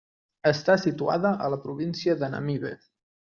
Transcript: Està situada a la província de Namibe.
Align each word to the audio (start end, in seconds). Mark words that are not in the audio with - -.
Està 0.51 0.77
situada 0.83 1.33
a 1.47 1.51
la 1.55 1.59
província 1.67 2.17
de 2.23 2.31
Namibe. 2.37 2.73